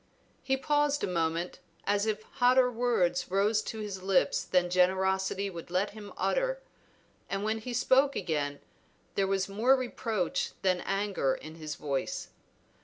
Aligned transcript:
He 0.41 0.57
paused 0.57 1.03
a 1.03 1.07
moment, 1.07 1.59
as 1.83 2.07
if 2.07 2.23
hotter 2.23 2.71
words 2.71 3.29
rose 3.29 3.61
to 3.61 3.81
his 3.81 4.01
lips 4.01 4.43
than 4.43 4.71
generosity 4.71 5.47
would 5.47 5.69
let 5.69 5.91
him 5.91 6.11
utter, 6.17 6.59
and 7.29 7.43
when 7.43 7.59
he 7.59 7.71
spoke 7.71 8.15
again 8.15 8.61
there 9.13 9.27
was 9.27 9.47
more 9.47 9.75
reproach 9.75 10.53
than 10.63 10.81
anger 10.85 11.35
in 11.35 11.53
his 11.53 11.75
voice. 11.75 12.29